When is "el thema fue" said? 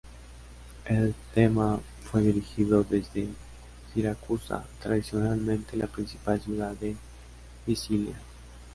0.85-2.21